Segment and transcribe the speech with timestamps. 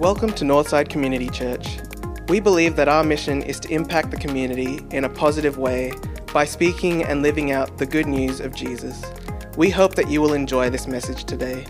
[0.00, 1.78] Welcome to Northside Community Church.
[2.28, 5.92] We believe that our mission is to impact the community in a positive way
[6.32, 9.04] by speaking and living out the good news of Jesus.
[9.58, 11.66] We hope that you will enjoy this message today.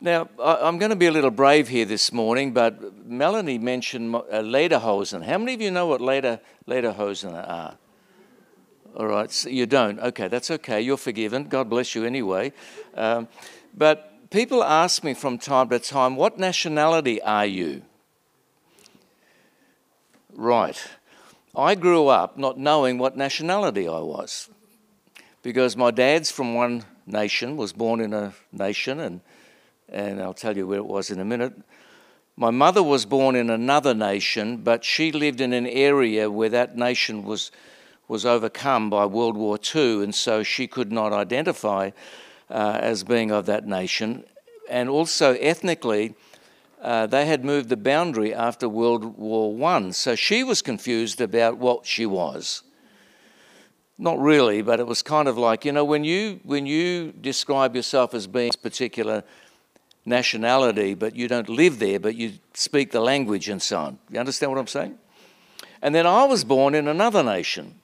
[0.00, 4.20] Now, I'm going to be a little brave here this morning, but Melanie mentioned uh,
[4.42, 5.24] lederhosen.
[5.24, 6.38] How many of you know what leder,
[6.68, 7.78] lederhosen are?
[8.96, 10.00] All right, so you don't.
[10.00, 10.80] Okay, that's okay.
[10.80, 11.44] You're forgiven.
[11.44, 12.52] God bless you anyway.
[12.94, 13.28] Um,
[13.76, 17.82] but people ask me from time to time, what nationality are you?
[20.34, 20.82] Right.
[21.54, 24.48] I grew up not knowing what nationality I was
[25.42, 29.20] because my dad's from one nation, was born in a nation, and,
[29.88, 31.54] and I'll tell you where it was in a minute.
[32.36, 36.76] My mother was born in another nation, but she lived in an area where that
[36.76, 37.52] nation was,
[38.08, 41.90] was overcome by World War II, and so she could not identify
[42.50, 44.24] uh, as being of that nation.
[44.68, 46.14] And also ethnically,
[46.80, 51.58] uh, they had moved the boundary after World War One, so she was confused about
[51.58, 52.62] what she was.
[53.98, 57.74] Not really, but it was kind of like you know when you when you describe
[57.74, 59.24] yourself as being a particular
[60.04, 63.98] nationality, but you don't live there, but you speak the language and so on.
[64.10, 64.98] You understand what I'm saying?
[65.82, 67.80] And then I was born in another nation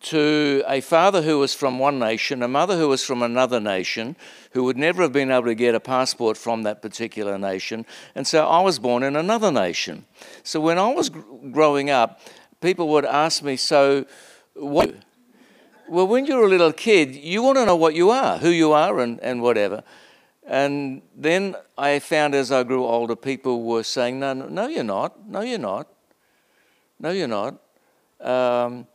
[0.00, 4.16] to a father who was from one nation, a mother who was from another nation,
[4.52, 7.84] who would never have been able to get a passport from that particular nation.
[8.14, 10.04] And so I was born in another nation.
[10.44, 12.20] So when I was gr- growing up,
[12.60, 14.06] people would ask me, So,
[14.54, 14.94] what?
[15.88, 18.72] Well, when you're a little kid, you want to know what you are, who you
[18.72, 19.82] are, and, and whatever.
[20.46, 25.28] And then I found as I grew older, people were saying, No, no, you're not.
[25.28, 25.88] No, you're not.
[27.00, 27.60] No, you're not.
[28.20, 28.86] Um,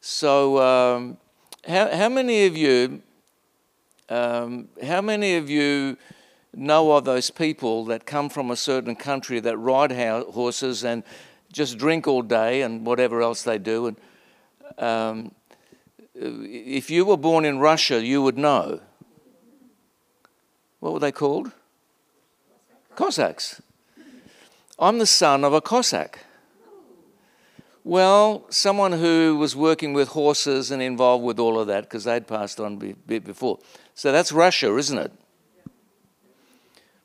[0.00, 1.18] so, um,
[1.66, 3.02] how, how many of you,
[4.08, 5.98] um, how many of you
[6.54, 11.04] know of those people that come from a certain country that ride ho- horses and
[11.52, 13.88] just drink all day and whatever else they do?
[13.88, 13.96] And
[14.78, 15.34] um,
[16.14, 18.80] if you were born in Russia, you would know.
[20.80, 21.52] What were they called?
[22.96, 23.60] Cossacks.
[24.78, 26.24] I'm the son of a Cossack.
[27.82, 32.26] Well, someone who was working with horses and involved with all of that because they'd
[32.26, 33.58] passed on a bit before.
[33.94, 35.12] So that's Russia, isn't it?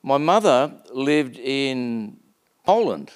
[0.04, 2.18] My mother lived in
[2.66, 3.12] Poland,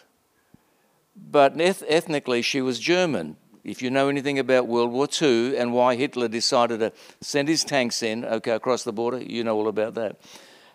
[1.15, 3.35] but eth- ethnically she was German.
[3.65, 7.65] If you know anything about World War II and why Hitler decided to send his
[7.65, 10.19] tanks in, okay, across the border, you know all about that.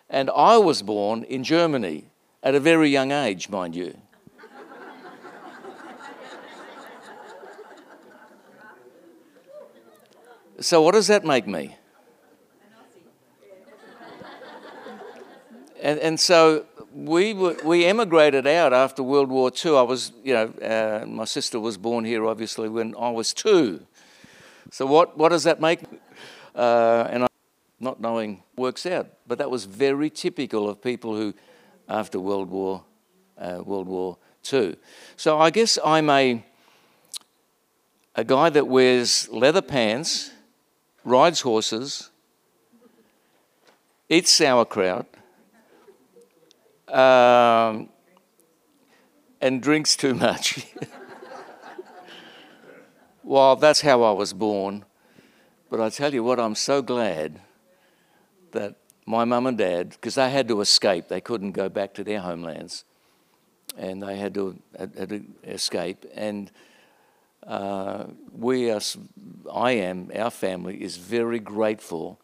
[0.07, 2.05] And I was born in Germany
[2.43, 3.97] at a very young age, mind you.
[10.61, 11.75] So, what does that make me?
[15.81, 19.75] And, and so we, were, we emigrated out after World War II.
[19.75, 23.85] I was, you know, uh, my sister was born here obviously when I was two.
[24.71, 25.81] So, what, what does that make?
[26.55, 27.27] Uh, and I,
[27.81, 29.07] not knowing works out.
[29.27, 31.33] But that was very typical of people who,
[31.89, 32.85] after World War,
[33.37, 34.17] uh, World War
[34.51, 34.77] II.
[35.17, 36.45] So, I guess I'm a,
[38.15, 40.31] a guy that wears leather pants
[41.05, 42.09] rides horses,
[44.09, 45.05] eats sauerkraut,
[46.89, 47.89] um,
[49.39, 50.65] and drinks too much.
[53.23, 54.83] well, that's how I was born.
[55.69, 57.39] But I tell you what, I'm so glad
[58.51, 62.03] that my mum and dad, because they had to escape, they couldn't go back to
[62.03, 62.83] their homelands,
[63.77, 66.05] and they had to, had, to escape.
[66.15, 66.51] And
[67.45, 68.81] uh, we are,
[69.51, 72.19] I am, our family is very grateful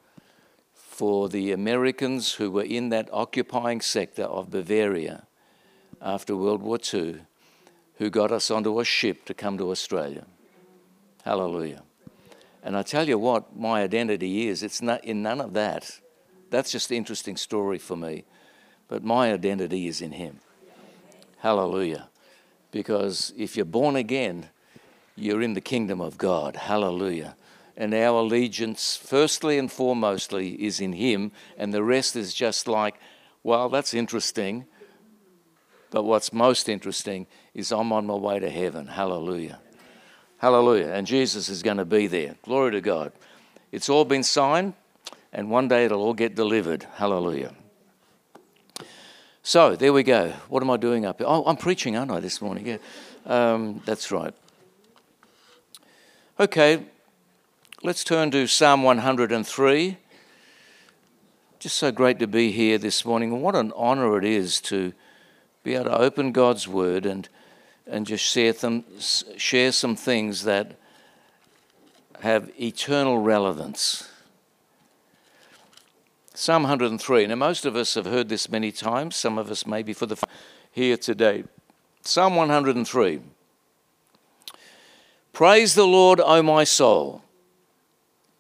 [0.73, 5.25] for the Americans who were in that occupying sector of Bavaria
[6.01, 7.21] after World War II,
[7.95, 10.25] who got us onto a ship to come to Australia.
[11.23, 11.83] Hallelujah.
[12.63, 15.99] And I tell you what, my identity is, it's not in none of that.
[16.49, 18.25] That's just an interesting story for me.
[18.87, 20.40] But my identity is in Him.
[21.37, 22.09] Hallelujah.
[22.72, 24.49] Because if you're born again,
[25.22, 26.56] you're in the kingdom of God.
[26.56, 27.35] Hallelujah.
[27.78, 32.96] And our allegiance, firstly and foremostly, is in Him, and the rest is just like,
[33.44, 34.66] well, that's interesting.
[35.90, 38.88] But what's most interesting is I'm on my way to heaven.
[38.88, 39.59] Hallelujah.
[40.38, 40.88] Hallelujah.
[40.88, 42.35] And Jesus is going to be there.
[42.44, 43.12] Glory to God.
[43.72, 44.73] It's all been signed,
[45.32, 46.85] and one day it'll all get delivered.
[46.96, 47.53] Hallelujah.
[49.44, 50.34] So there we go.
[50.50, 51.28] What am I doing up here?
[51.28, 52.68] Oh, I'm preaching, aren't I, this morning?
[52.68, 52.78] Yeah.
[53.26, 54.34] Um, that's right.
[56.41, 56.84] Okay,
[57.84, 59.97] let's turn to Psalm 103.
[61.59, 63.43] Just so great to be here this morning.
[63.43, 64.91] What an honor it is to
[65.64, 67.29] be able to open God's Word and,
[67.85, 68.84] and just share, them,
[69.38, 70.79] share some things that
[72.22, 74.09] have eternal relevance.
[76.34, 77.28] Psalm 103.
[77.28, 80.17] Now, most of us have heard this many times, some of us maybe for the
[80.72, 81.44] here today.
[82.02, 83.22] Psalm 103.
[85.33, 87.23] Praise the Lord, O my soul,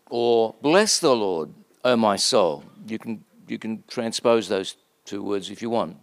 [0.09, 1.53] or bless the Lord,
[1.83, 2.63] O my soul.
[2.85, 5.97] You can, you can transpose those two words if you want.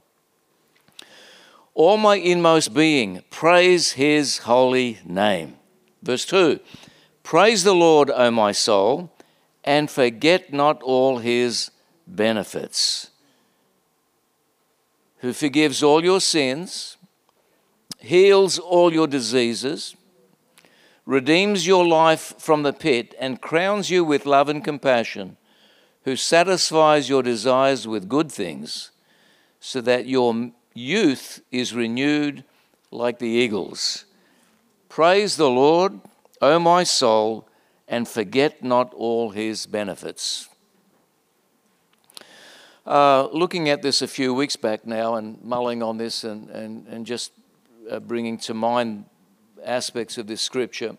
[1.75, 5.57] All my inmost being, praise his holy name.
[6.03, 6.59] Verse 2
[7.23, 9.13] Praise the Lord, O my soul,
[9.63, 11.71] and forget not all his
[12.07, 13.11] benefits,
[15.19, 16.97] who forgives all your sins,
[17.99, 19.95] heals all your diseases,
[21.09, 25.39] redeems your life from the pit, and crowns you with love and compassion,
[26.05, 28.91] who satisfies your desires with good things,
[29.59, 32.45] so that your youth is renewed
[32.91, 34.05] like the eagles.
[34.91, 35.99] Praise the Lord,
[36.43, 37.49] O my soul,
[37.89, 40.47] and forget not all his benefits.
[42.87, 46.87] Uh, looking at this a few weeks back now and mulling on this and, and,
[46.87, 47.33] and just
[47.91, 49.07] uh, bringing to mind
[49.65, 50.97] aspects of this scripture,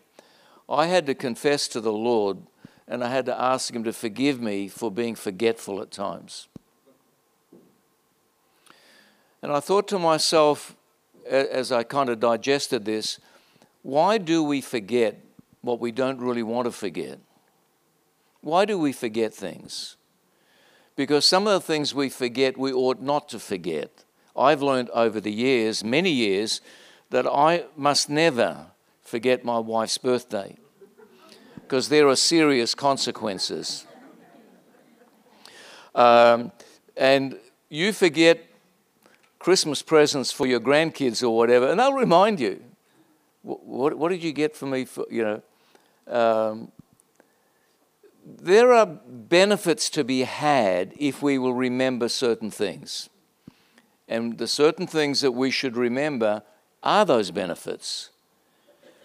[0.68, 2.38] I had to confess to the Lord
[2.86, 6.48] and I had to ask Him to forgive me for being forgetful at times.
[9.42, 10.76] And I thought to myself,
[11.26, 13.18] as I kind of digested this,
[13.82, 15.20] why do we forget
[15.62, 17.18] what we don't really want to forget?
[18.42, 19.96] Why do we forget things?
[21.00, 24.04] because some of the things we forget, we ought not to forget.
[24.36, 26.60] I've learned over the years, many years,
[27.10, 28.66] that I must never
[29.02, 30.56] forget my wife's birthday
[31.56, 33.86] because there are serious consequences.
[35.94, 36.52] Um,
[36.96, 38.46] and you forget
[39.38, 42.62] Christmas presents for your grandkids or whatever, and they'll remind you,
[43.42, 44.84] what, what, what did you get for me?
[44.84, 45.42] For, you know,
[46.06, 46.72] um,
[48.24, 53.08] there are benefits to be had if we will remember certain things.
[54.08, 56.42] And the certain things that we should remember
[56.82, 58.10] are those benefits.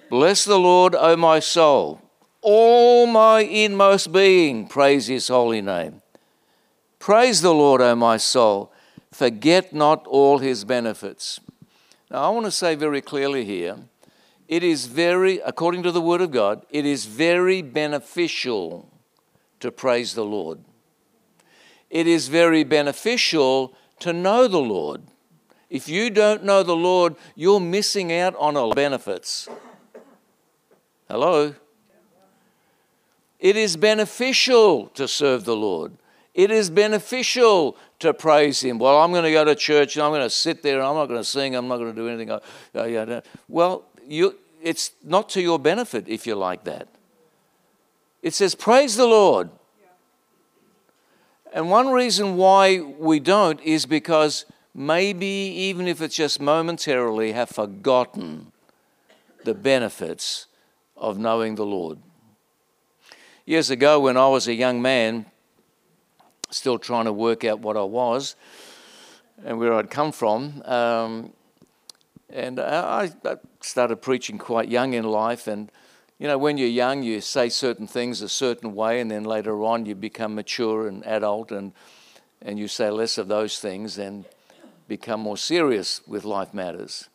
[0.09, 2.01] Bless the Lord, O my soul.
[2.41, 6.01] All my inmost being, praise his holy name.
[6.99, 8.71] Praise the Lord, O my soul.
[9.11, 11.39] Forget not all his benefits.
[12.11, 13.77] Now, I want to say very clearly here
[14.47, 18.91] it is very, according to the Word of God, it is very beneficial
[19.59, 20.59] to praise the Lord.
[21.89, 25.01] It is very beneficial to know the Lord.
[25.69, 29.49] If you don't know the Lord, you're missing out on a benefits.
[31.09, 31.55] Hello?
[33.39, 35.93] It is beneficial to serve the Lord.
[36.33, 38.77] It is beneficial to praise Him.
[38.77, 40.95] Well, I'm going to go to church and I'm going to sit there and I'm
[40.95, 43.21] not going to sing, I'm not going to do anything.
[43.47, 46.87] Well, you, it's not to your benefit if you're like that.
[48.21, 49.49] It says, Praise the Lord.
[51.53, 54.45] And one reason why we don't is because
[54.75, 58.51] maybe, even if it's just momentarily, have forgotten
[59.45, 60.47] the benefits
[60.97, 61.99] of knowing the Lord.
[63.45, 65.27] Years ago, when I was a young man,
[66.49, 68.35] still trying to work out what I was
[69.45, 71.31] and where I'd come from, um,
[72.29, 75.71] and I, I started preaching quite young in life, and
[76.17, 79.63] you know, when you're young, you say certain things a certain way, and then later
[79.63, 81.71] on you become mature and adult, and,
[82.41, 84.25] and you say less of those things and
[84.87, 87.09] become more serious with life matters.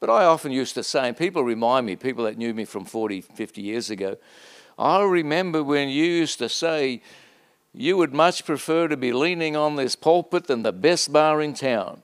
[0.00, 2.84] But I often used to say, and people remind me, people that knew me from
[2.84, 4.16] 40, 50 years ago,
[4.78, 7.02] I remember when you used to say,
[7.74, 11.54] you would much prefer to be leaning on this pulpit than the best bar in
[11.54, 12.02] town.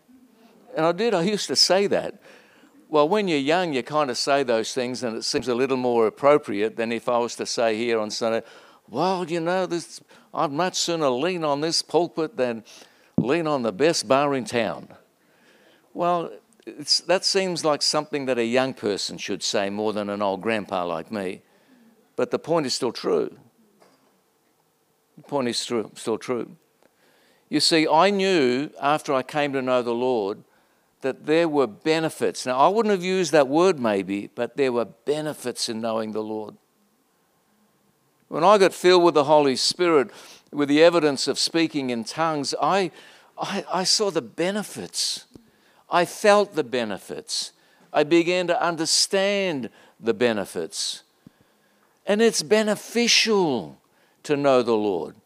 [0.76, 2.20] And I did, I used to say that.
[2.88, 5.78] Well, when you're young, you kind of say those things, and it seems a little
[5.78, 8.42] more appropriate than if I was to say here on Sunday,
[8.88, 10.00] well, you know, this,
[10.32, 12.62] I'd much sooner lean on this pulpit than
[13.18, 14.88] lean on the best bar in town.
[15.94, 16.30] Well,
[17.06, 20.84] that seems like something that a young person should say more than an old grandpa
[20.84, 21.42] like me.
[22.16, 23.36] But the point is still true.
[25.16, 26.56] The point is true, still true.
[27.48, 30.42] You see, I knew after I came to know the Lord
[31.02, 32.44] that there were benefits.
[32.46, 36.22] Now, I wouldn't have used that word maybe, but there were benefits in knowing the
[36.22, 36.56] Lord.
[38.28, 40.10] When I got filled with the Holy Spirit,
[40.52, 42.90] with the evidence of speaking in tongues, I,
[43.38, 45.24] I, I saw the benefits.
[45.90, 47.52] I felt the benefits.
[47.92, 51.02] I began to understand the benefits.
[52.06, 53.78] And it's beneficial
[54.22, 55.16] to know the Lord.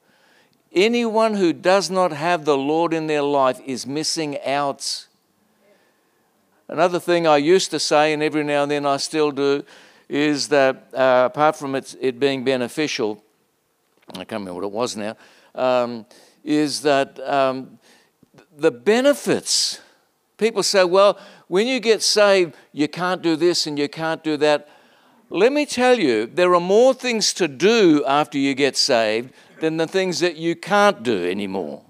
[0.72, 5.06] Anyone who does not have the Lord in their life is missing out.
[6.68, 9.64] Another thing I used to say, and every now and then I still do,
[10.08, 13.22] is that uh, apart from it, it being beneficial,
[14.14, 15.16] I can't remember what it was now,
[15.54, 16.06] um,
[16.44, 17.78] is that um,
[18.56, 19.80] the benefits.
[20.36, 24.36] People say, well, when you get saved, you can't do this and you can't do
[24.38, 24.68] that.
[25.28, 29.76] Let me tell you, there are more things to do after you get saved than
[29.76, 31.82] the things that you can't do anymore.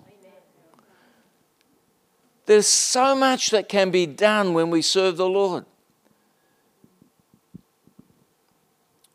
[2.47, 5.65] There's so much that can be done when we serve the Lord.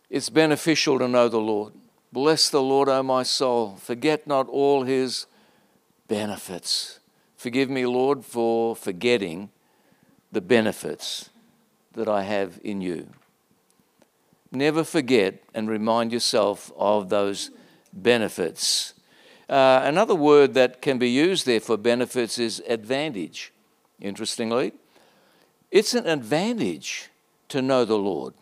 [0.09, 1.73] It's beneficial to know the Lord.
[2.15, 3.75] Bless the Lord, O my soul.
[3.75, 5.25] Forget not all his
[6.07, 7.01] benefits.
[7.35, 9.49] Forgive me, Lord, for forgetting
[10.31, 11.29] the benefits
[11.91, 13.09] that I have in you.
[14.49, 17.51] Never forget and remind yourself of those
[17.91, 18.93] benefits.
[19.49, 23.51] Uh, another word that can be used there for benefits is advantage.
[23.99, 24.71] Interestingly,
[25.69, 27.09] it's an advantage
[27.49, 28.35] to know the Lord.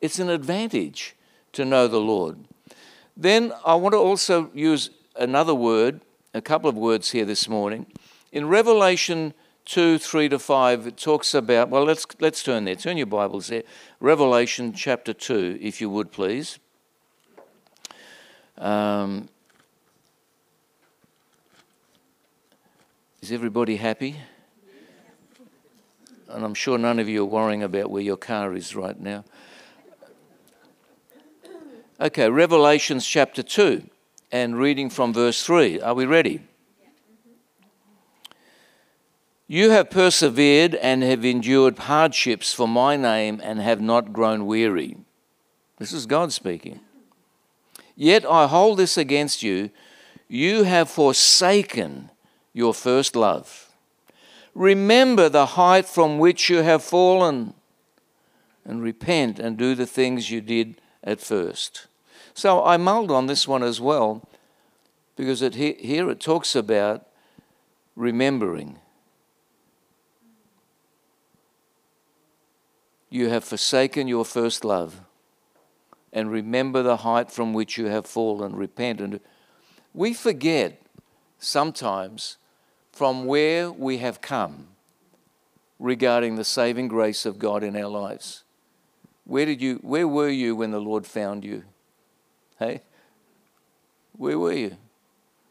[0.00, 1.16] It's an advantage
[1.56, 2.38] to know the Lord.
[3.16, 6.02] Then I want to also use another word,
[6.34, 7.86] a couple of words here this morning.
[8.30, 9.32] In Revelation
[9.64, 12.76] 2, 3 to 5, it talks about, well, let's, let's turn there.
[12.76, 13.62] Turn your Bibles there.
[14.00, 16.58] Revelation chapter 2, if you would, please.
[18.58, 19.28] Um,
[23.22, 24.16] is everybody happy?
[26.28, 29.24] And I'm sure none of you are worrying about where your car is right now.
[31.98, 33.82] Okay, Revelations chapter 2,
[34.30, 35.80] and reading from verse 3.
[35.80, 36.42] Are we ready?
[39.46, 44.98] You have persevered and have endured hardships for my name and have not grown weary.
[45.78, 46.80] This is God speaking.
[47.94, 49.70] Yet I hold this against you
[50.28, 52.10] you have forsaken
[52.52, 53.70] your first love.
[54.54, 57.54] Remember the height from which you have fallen,
[58.66, 61.86] and repent and do the things you did at first.
[62.34, 64.28] So I mulled on this one as well,
[65.16, 67.06] because it, here it talks about
[67.94, 68.78] remembering.
[73.08, 75.00] You have forsaken your first love
[76.12, 78.56] and remember the height from which you have fallen.
[78.56, 79.00] Repent.
[79.00, 79.20] And
[79.94, 80.82] we forget
[81.38, 82.36] sometimes
[82.92, 84.68] from where we have come
[85.78, 88.42] regarding the saving grace of God in our lives.
[89.26, 91.64] Where did you where were you when the Lord found you?
[92.58, 92.82] Hey?
[94.12, 94.76] Where were you?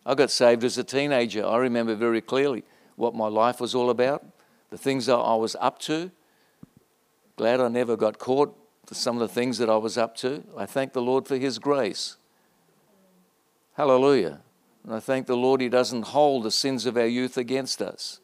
[0.05, 1.45] I got saved as a teenager.
[1.45, 2.63] I remember very clearly
[2.95, 4.23] what my life was all about,
[4.69, 6.09] the things that I was up to.
[7.35, 8.55] Glad I never got caught
[8.85, 10.43] for some of the things that I was up to.
[10.57, 12.15] I thank the Lord for His grace.
[13.73, 14.39] Hallelujah.
[14.85, 18.21] And I thank the Lord He doesn't hold the sins of our youth against us.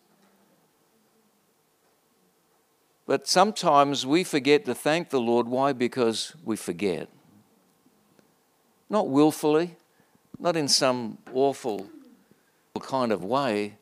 [3.05, 5.47] But sometimes we forget to thank the Lord.
[5.47, 5.73] Why?
[5.73, 7.09] Because we forget.
[8.89, 9.75] Not willfully,
[10.39, 11.87] not in some awful
[12.79, 13.75] kind of way,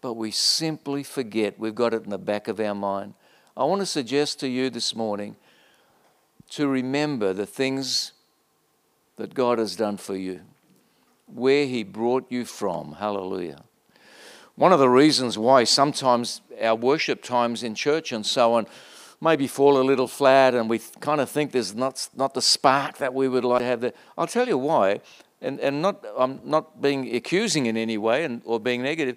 [0.00, 1.58] but we simply forget.
[1.58, 3.14] We've got it in the back of our mind.
[3.56, 5.36] I want to suggest to you this morning
[6.50, 8.12] to remember the things
[9.16, 10.40] that God has done for you,
[11.26, 12.92] where He brought you from.
[12.92, 13.62] Hallelujah.
[14.58, 18.66] One of the reasons why sometimes our worship times in church and so on
[19.20, 22.98] maybe fall a little flat and we kind of think there's not, not the spark
[22.98, 23.92] that we would like to have there.
[24.16, 25.00] I'll tell you why,
[25.40, 29.16] and, and not, I'm not being accusing in any way and, or being negative.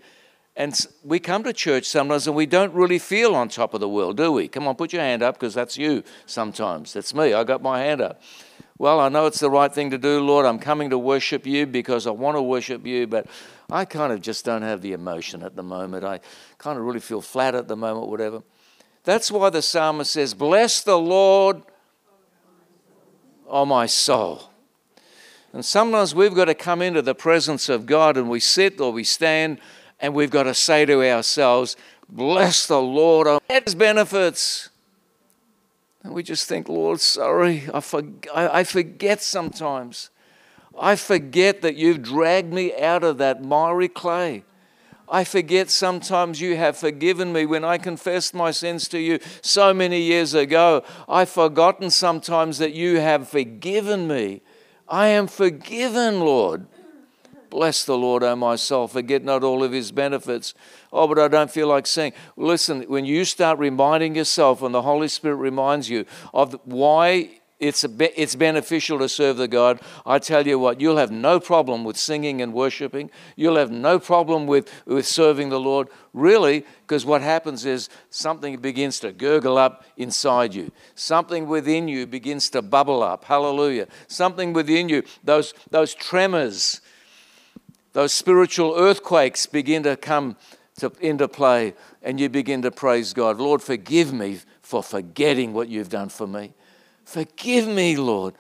[0.56, 3.90] And we come to church sometimes and we don't really feel on top of the
[3.90, 4.48] world, do we?
[4.48, 6.94] Come on, put your hand up because that's you sometimes.
[6.94, 7.34] That's me.
[7.34, 8.22] I got my hand up.
[8.82, 10.44] Well, I know it's the right thing to do, Lord.
[10.44, 13.28] I'm coming to worship you because I want to worship you, but
[13.72, 16.04] I kind of just don't have the emotion at the moment.
[16.04, 16.20] I
[16.58, 18.44] kind of really feel flat at the moment, whatever.
[19.06, 21.62] That's why the psalmist says, Bless the Lord,
[23.48, 24.50] oh my soul.
[25.54, 28.92] And sometimes we've got to come into the presence of God and we sit or
[28.92, 29.60] we stand
[30.00, 31.78] and we've got to say to ourselves,
[32.10, 34.70] Bless the Lord on his benefits.
[36.04, 40.10] And we just think, Lord, sorry, I, I forget sometimes.
[40.82, 44.44] I forget that you've dragged me out of that miry clay.
[45.08, 49.76] I forget sometimes you have forgiven me when I confessed my sins to you so
[49.76, 50.84] many years ago.
[51.08, 54.42] I've forgotten sometimes that you have forgiven me.
[54.88, 56.66] I am forgiven, Lord.
[57.52, 58.88] Bless the Lord, O my soul.
[58.88, 60.54] Forget not all of his benefits.
[60.92, 62.14] Oh, but I don't feel like saying.
[62.38, 67.86] Listen, when you start reminding yourself, and the Holy Spirit reminds you of why it's,
[67.86, 69.80] be, it's beneficial to serve the God.
[70.04, 73.12] I tell you what, you'll have no problem with singing and worshiping.
[73.36, 78.58] You'll have no problem with, with serving the Lord, really, because what happens is something
[78.58, 80.72] begins to gurgle up inside you.
[80.96, 83.26] Something within you begins to bubble up.
[83.26, 83.88] Hallelujah.
[84.08, 86.82] Something within you, those, those tremors,
[87.94, 90.36] those spiritual earthquakes begin to come
[90.80, 93.38] to, into play, and you begin to praise God.
[93.38, 96.54] Lord, forgive me for forgetting what you've done for me.
[97.06, 98.36] Forgive me, Lord,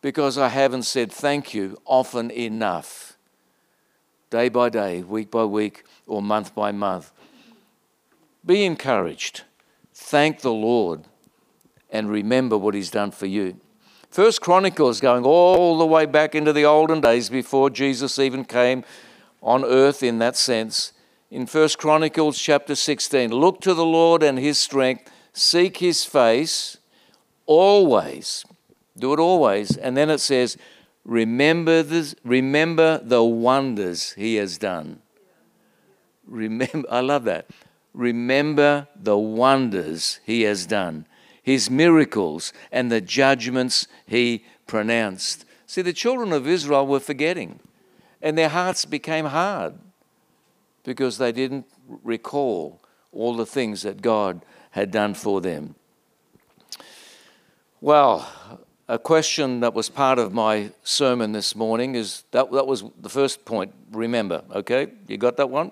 [0.00, 3.16] because I haven't said thank you often enough,
[4.30, 7.12] day by day, week by week, or month by month.
[8.44, 9.42] Be encouraged.
[9.92, 11.04] Thank the Lord
[11.90, 13.60] and remember what He's done for you.
[14.10, 18.84] First Chronicles going all the way back into the olden days before Jesus even came
[19.42, 20.92] on earth in that sense.
[21.30, 26.78] In First Chronicles chapter 16, look to the Lord and his strength, seek his face
[27.46, 28.44] always.
[28.98, 29.76] Do it always.
[29.76, 30.56] And then it says,
[31.04, 35.00] remember, this, remember the wonders he has done.
[36.26, 37.46] Remember, I love that.
[37.94, 41.06] Remember the wonders he has done,
[41.42, 45.44] his miracles, and the judgments he pronounced.
[45.66, 47.60] See, the children of Israel were forgetting,
[48.20, 49.74] and their hearts became hard
[50.84, 51.66] because they didn't
[52.04, 52.80] recall
[53.12, 55.74] all the things that God had done for them.
[57.86, 58.28] Well,
[58.88, 63.08] a question that was part of my sermon this morning is that, that was the
[63.08, 63.72] first point.
[63.92, 64.88] Remember, okay?
[65.06, 65.70] You got that one?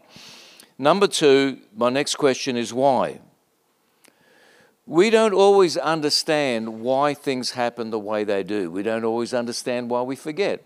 [0.78, 3.18] Number two, my next question is why?
[4.86, 8.70] We don't always understand why things happen the way they do.
[8.70, 10.64] We don't always understand why we forget.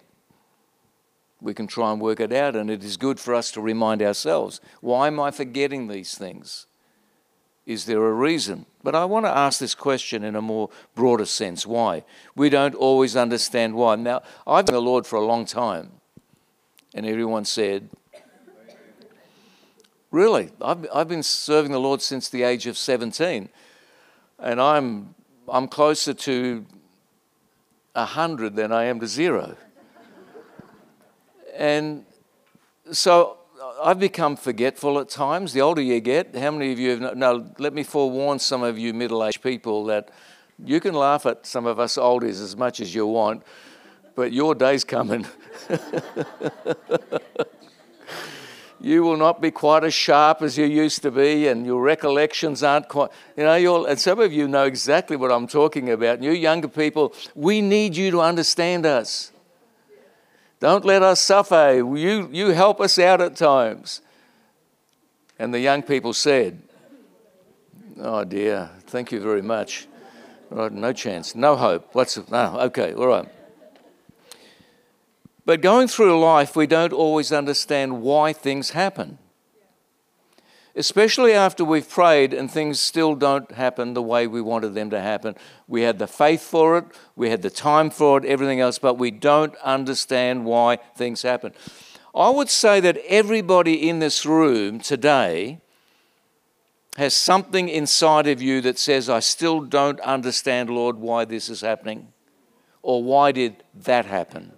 [1.40, 4.02] We can try and work it out, and it is good for us to remind
[4.02, 6.66] ourselves why am I forgetting these things?
[7.68, 8.64] Is there a reason?
[8.82, 11.66] But I want to ask this question in a more broader sense.
[11.66, 12.02] Why?
[12.34, 13.94] We don't always understand why.
[13.96, 15.90] Now, I've been the Lord for a long time,
[16.94, 17.90] and everyone said,
[20.10, 20.50] Really?
[20.62, 23.50] I've, I've been serving the Lord since the age of 17,
[24.38, 25.14] and I'm,
[25.46, 26.64] I'm closer to
[27.92, 29.56] 100 than I am to zero.
[31.54, 32.06] And
[32.92, 33.37] so
[33.82, 35.52] I've become forgetful at times.
[35.52, 37.16] The older you get, how many of you have?
[37.16, 40.10] No, let me forewarn some of you middle aged people that
[40.64, 43.42] you can laugh at some of us oldies as much as you want,
[44.16, 45.26] but your day's coming.
[48.80, 52.62] you will not be quite as sharp as you used to be, and your recollections
[52.62, 53.10] aren't quite.
[53.36, 56.16] You know, you'll, and some of you know exactly what I'm talking about.
[56.16, 59.30] And you younger people, we need you to understand us.
[60.60, 61.74] Don't let us suffer.
[61.74, 64.00] You, you help us out at times.
[65.38, 66.62] And the young people said,
[68.00, 69.86] Oh dear, thank you very much.
[70.50, 71.88] Right, no chance, no hope.
[71.92, 72.24] What's no?
[72.32, 73.28] Ah, okay, all right.
[75.44, 79.18] But going through life, we don't always understand why things happen
[80.76, 85.00] especially after we've prayed and things still don't happen the way we wanted them to
[85.00, 85.34] happen.
[85.66, 86.84] We had the faith for it,
[87.16, 91.52] we had the time for it, everything else, but we don't understand why things happen.
[92.14, 95.60] I would say that everybody in this room today
[96.96, 101.60] has something inside of you that says, I still don't understand, Lord, why this is
[101.60, 102.12] happening,
[102.82, 104.52] or why did that happen.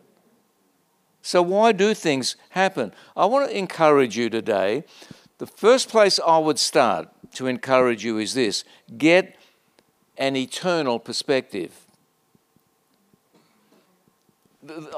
[1.22, 2.94] So, why do things happen?
[3.14, 4.84] I want to encourage you today
[5.40, 8.62] the first place I would start to encourage you is this
[8.98, 9.36] get
[10.18, 11.72] an eternal perspective.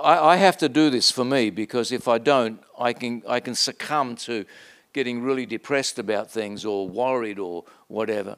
[0.03, 3.55] I, have to do this for me because if I don't, I can, I can
[3.55, 4.45] succumb to
[4.93, 8.37] getting really depressed about things or worried or whatever.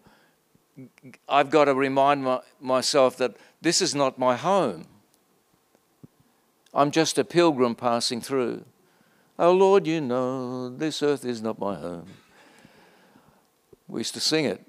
[1.26, 4.88] I've got to remind my, myself that this is not my home.
[6.74, 8.66] I'm just a pilgrim passing through.
[9.38, 12.06] Oh Lord, you know this earth is not my home.
[13.88, 14.64] We used to sing it.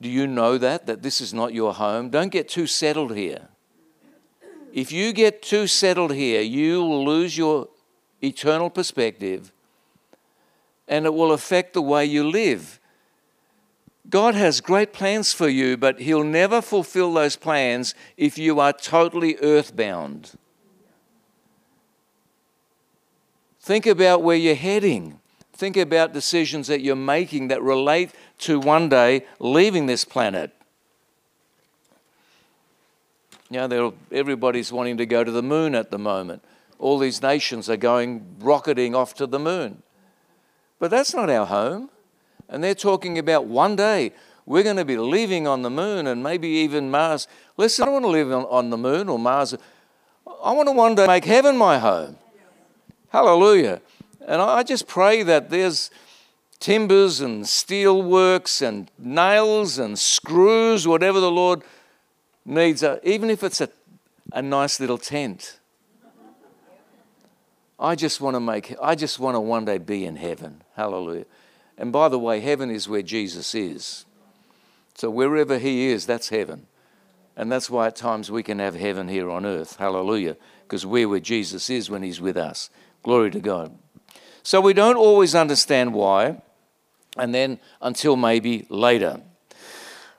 [0.00, 0.86] Do you know that?
[0.86, 2.10] That this is not your home?
[2.10, 3.48] Don't get too settled here.
[4.72, 7.68] If you get too settled here, you will lose your
[8.22, 9.52] eternal perspective
[10.86, 12.78] and it will affect the way you live.
[14.08, 18.72] God has great plans for you, but He'll never fulfill those plans if you are
[18.72, 20.32] totally earthbound.
[23.68, 25.20] Think about where you're heading.
[25.52, 30.52] Think about decisions that you're making that relate to one day leaving this planet.
[33.50, 36.42] You know, everybody's wanting to go to the moon at the moment.
[36.78, 39.82] All these nations are going rocketing off to the moon.
[40.78, 41.90] But that's not our home.
[42.48, 44.14] And they're talking about one day
[44.46, 47.28] we're going to be living on the moon and maybe even Mars.
[47.58, 49.54] Listen, I don't want to live on, on the moon or Mars.
[50.42, 52.16] I want to one day make heaven my home.
[53.10, 53.80] Hallelujah.
[54.26, 55.90] And I just pray that there's
[56.60, 61.62] timbers and steel works and nails and screws, whatever the Lord
[62.44, 63.68] needs, uh, even if it's a,
[64.32, 65.58] a nice little tent.
[67.80, 70.62] I just want to make, I just want to one day be in heaven.
[70.74, 71.26] Hallelujah.
[71.76, 74.04] And by the way, heaven is where Jesus is.
[74.94, 76.66] So wherever he is, that's heaven.
[77.36, 79.76] And that's why at times we can have heaven here on earth.
[79.76, 80.36] Hallelujah.
[80.64, 82.68] Because we're where Jesus is when he's with us.
[83.02, 83.76] Glory to God.
[84.42, 86.40] So we don't always understand why,
[87.16, 89.20] and then until maybe later.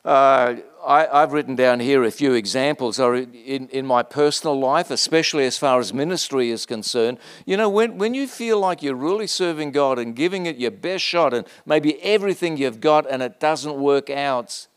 [0.06, 5.46] Uh, I, have written down here a few examples in, in my personal life, especially
[5.46, 7.18] as far as ministry is concerned.
[7.46, 10.72] You know, when, when you feel like you're really serving God and giving it your
[10.72, 14.68] best shot and maybe everything you've got and it doesn't work out,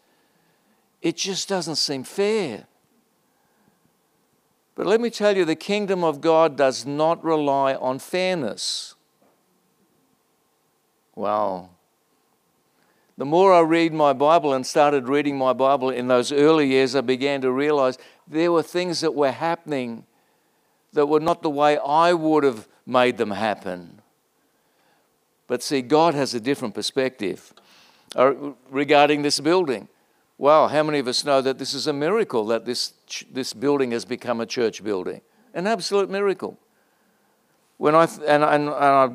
[1.00, 2.66] it just doesn't seem fair.
[4.74, 8.94] But let me tell you, the kingdom of God does not rely on fairness.
[11.14, 11.70] Wow.
[13.18, 16.96] The more I read my Bible and started reading my Bible in those early years,
[16.96, 20.06] I began to realize there were things that were happening
[20.94, 24.00] that were not the way I would have made them happen.
[25.46, 27.52] But see, God has a different perspective
[28.16, 28.32] uh,
[28.70, 29.88] regarding this building.
[30.42, 32.94] Wow, how many of us know that this is a miracle that this,
[33.30, 35.20] this building has become a church building?
[35.54, 36.58] An absolute miracle.
[37.76, 39.10] When I, and, and, and I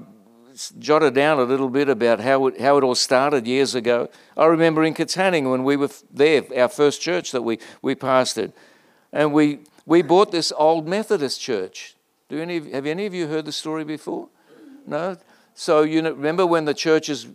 [0.80, 4.10] jotted down a little bit about how it, how it all started years ago.
[4.38, 8.54] I remember in Katanning when we were there, our first church that we, we pastored,
[9.12, 11.98] and we, we bought this old Methodist church.
[12.30, 14.30] Do any, have any of you heard the story before?
[14.86, 15.18] No?
[15.56, 17.28] So you know, remember when the churches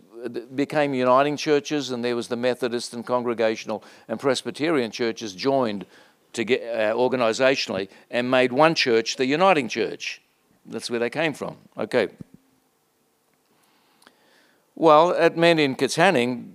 [0.55, 5.85] became uniting churches and there was the Methodist and Congregational and Presbyterian churches joined
[6.33, 10.21] to get, uh, organisationally and made one church the uniting church.
[10.65, 11.57] That's where they came from.
[11.77, 12.09] Okay.
[14.75, 16.53] Well, at Men in Katanning,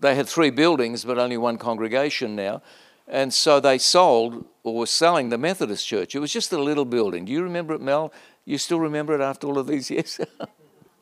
[0.00, 2.62] they had three buildings but only one congregation now.
[3.06, 6.14] And so they sold or were selling the Methodist church.
[6.14, 7.24] It was just a little building.
[7.24, 8.12] Do you remember it, Mel?
[8.44, 10.20] You still remember it after all of these years?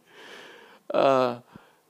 [0.94, 1.40] uh,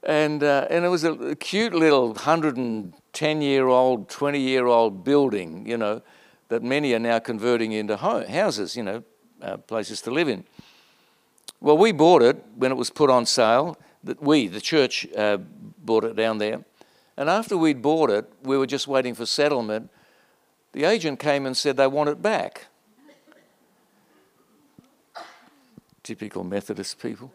[0.07, 5.67] and, uh, and it was a cute little 110 year old, 20 year old building,
[5.67, 6.01] you know,
[6.49, 9.03] that many are now converting into houses, you know,
[9.43, 10.45] uh, places to live in.
[11.61, 15.39] Well, we bought it when it was put on sale that we, the church, uh,
[15.39, 16.65] bought it down there.
[17.17, 19.91] And after we'd bought it, we were just waiting for settlement.
[20.73, 22.67] The agent came and said they want it back.
[26.05, 27.33] Typical Methodist people.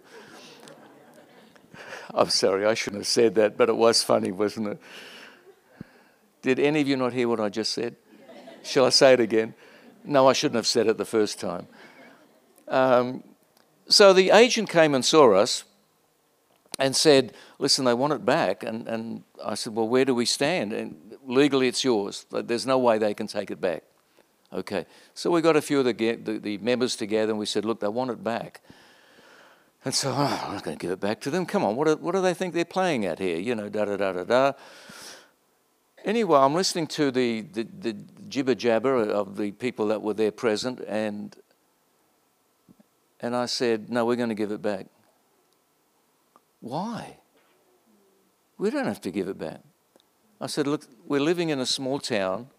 [2.13, 4.81] I'm sorry, I shouldn't have said that, but it was funny, wasn't it?
[6.41, 7.95] Did any of you not hear what I just said?
[8.63, 9.53] Shall I say it again?
[10.03, 11.67] No, I shouldn't have said it the first time.
[12.67, 13.23] Um,
[13.87, 15.63] so the agent came and saw us
[16.79, 18.63] and said, Listen, they want it back.
[18.63, 20.73] And, and I said, Well, where do we stand?
[20.73, 22.25] And legally, it's yours.
[22.31, 23.83] There's no way they can take it back.
[24.53, 24.85] Okay.
[25.13, 27.79] So we got a few of the, the, the members together and we said, Look,
[27.79, 28.61] they want it back.
[29.83, 31.45] And so, oh, I'm not going to give it back to them.
[31.45, 33.39] Come on, what do, what do they think they're playing at here?
[33.39, 34.51] You know, da da da da da.
[36.05, 37.93] Anyway, I'm listening to the, the, the
[38.27, 41.35] jibber jabber of the people that were there present, and,
[43.19, 44.87] and I said, No, we're going to give it back.
[46.59, 47.17] Why?
[48.57, 49.61] We don't have to give it back.
[50.39, 52.49] I said, Look, we're living in a small town.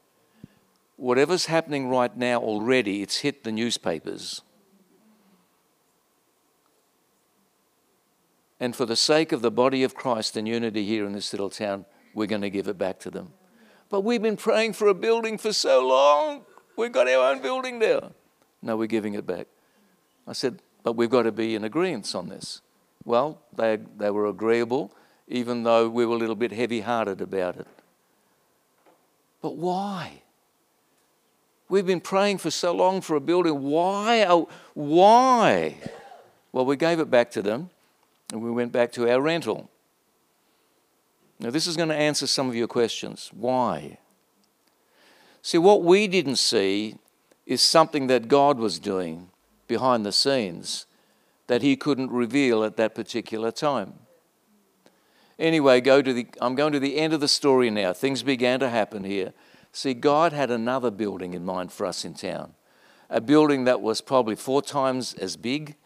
[0.96, 4.42] Whatever's happening right now already, it's hit the newspapers.
[8.62, 11.50] And for the sake of the body of Christ and unity here in this little
[11.50, 13.32] town, we're going to give it back to them.
[13.90, 16.44] But we've been praying for a building for so long.
[16.76, 18.12] We've got our own building now.
[18.62, 19.48] No, we're giving it back.
[20.28, 22.60] I said, but we've got to be in agreement on this.
[23.04, 24.94] Well, they, they were agreeable,
[25.26, 27.66] even though we were a little bit heavy hearted about it.
[29.40, 30.22] But why?
[31.68, 33.60] We've been praying for so long for a building.
[33.60, 34.24] Why?
[34.74, 35.78] Why?
[36.52, 37.70] Well, we gave it back to them
[38.32, 39.70] and we went back to our rental.
[41.38, 43.30] Now, this is going to answer some of your questions.
[43.32, 43.98] Why?
[45.42, 46.96] See, what we didn't see
[47.46, 49.28] is something that God was doing
[49.68, 50.86] behind the scenes
[51.46, 53.94] that he couldn't reveal at that particular time.
[55.38, 57.92] Anyway, go to the, I'm going to the end of the story now.
[57.92, 59.34] Things began to happen here.
[59.72, 62.54] See, God had another building in mind for us in town.
[63.10, 65.76] A building that was probably four times as big,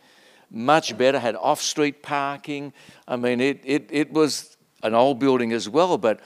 [0.50, 2.72] much better, had off street parking.
[3.06, 6.20] I mean, it, it, it was an old building as well, but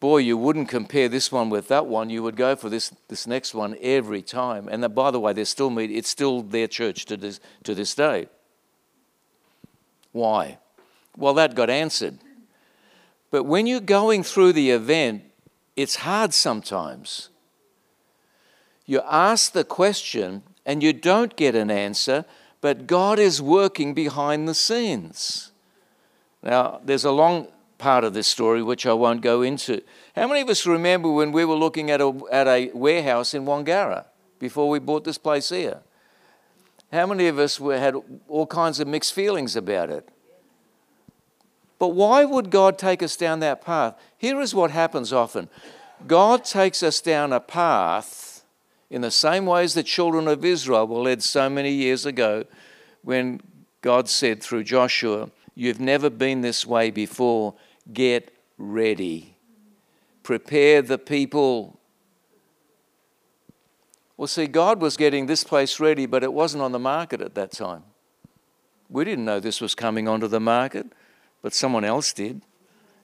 [0.00, 2.10] boy, you wouldn't compare this one with that one.
[2.10, 4.68] You would go for this, this next one every time.
[4.68, 7.74] And that, by the way, they're still meet, it's still their church to this, to
[7.74, 8.26] this day.
[10.12, 10.58] Why?
[11.16, 12.18] Well, that got answered.
[13.30, 15.22] But when you're going through the event,
[15.76, 17.28] it's hard sometimes.
[18.86, 22.24] You ask the question and you don't get an answer,
[22.60, 25.52] but God is working behind the scenes.
[26.42, 29.82] Now, there's a long part of this story which I won't go into.
[30.14, 33.44] How many of us remember when we were looking at a, at a warehouse in
[33.44, 34.04] Wangara
[34.38, 35.80] before we bought this place here?
[36.92, 37.94] How many of us were, had
[38.28, 40.08] all kinds of mixed feelings about it?
[41.78, 43.94] But why would God take us down that path?
[44.18, 45.48] Here is what happens often
[46.06, 48.29] God takes us down a path
[48.90, 52.44] in the same ways the children of Israel were led so many years ago
[53.02, 53.40] when
[53.80, 57.54] God said through Joshua, You've never been this way before.
[57.92, 59.36] Get ready.
[60.22, 61.78] Prepare the people.
[64.16, 67.34] Well, see, God was getting this place ready, but it wasn't on the market at
[67.34, 67.82] that time.
[68.88, 70.86] We didn't know this was coming onto the market,
[71.42, 72.42] but someone else did.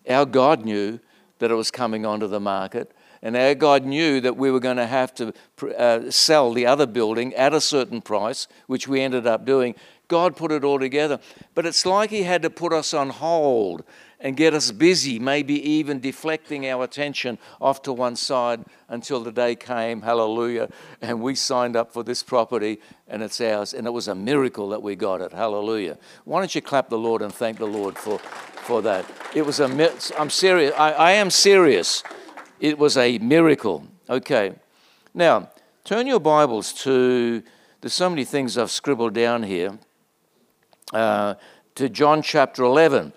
[0.08, 1.00] Our God knew
[1.38, 2.92] that it was coming onto the market,
[3.22, 5.32] and our God knew that we were going to have to
[5.78, 9.74] uh, sell the other building at a certain price, which we ended up doing.
[10.08, 11.18] God put it all together.
[11.54, 13.84] But it's like He had to put us on hold
[14.20, 19.32] and get us busy, maybe even deflecting our attention off to one side until the
[19.32, 20.68] day came, hallelujah,
[21.02, 23.74] and we signed up for this property and it's ours.
[23.74, 25.98] And it was a miracle that we got it, hallelujah.
[26.24, 29.04] Why don't you clap the Lord and thank the Lord for, for that?
[29.34, 29.66] It was a,
[30.18, 32.02] I'm serious, I, I am serious.
[32.60, 33.86] It was a miracle.
[34.08, 34.54] Okay.
[35.14, 35.50] Now,
[35.84, 37.42] turn your Bibles to,
[37.80, 39.78] there's so many things I've scribbled down here,
[40.92, 41.34] uh,
[41.74, 43.12] to John chapter 11